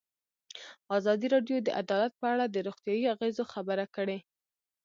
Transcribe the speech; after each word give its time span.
ازادي 0.97 1.27
راډیو 1.33 1.57
د 1.63 1.69
عدالت 1.81 2.13
په 2.19 2.25
اړه 2.33 2.45
د 2.49 2.55
روغتیایي 2.67 3.05
اغېزو 3.15 3.43
خبره 3.53 3.85
کړې. 3.95 4.17